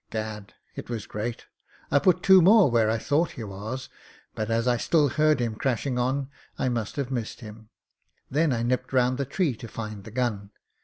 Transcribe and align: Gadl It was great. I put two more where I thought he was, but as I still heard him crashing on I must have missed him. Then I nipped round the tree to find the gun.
Gadl 0.09 0.49
It 0.73 0.89
was 0.89 1.05
great. 1.05 1.45
I 1.91 1.99
put 1.99 2.23
two 2.23 2.41
more 2.41 2.71
where 2.71 2.89
I 2.89 2.97
thought 2.97 3.33
he 3.33 3.43
was, 3.43 3.87
but 4.33 4.49
as 4.49 4.67
I 4.67 4.77
still 4.77 5.09
heard 5.09 5.39
him 5.39 5.53
crashing 5.53 5.99
on 5.99 6.31
I 6.57 6.69
must 6.69 6.95
have 6.95 7.11
missed 7.11 7.41
him. 7.41 7.69
Then 8.27 8.51
I 8.51 8.63
nipped 8.63 8.93
round 8.93 9.19
the 9.19 9.25
tree 9.25 9.53
to 9.57 9.67
find 9.67 10.03
the 10.03 10.09
gun. 10.09 10.49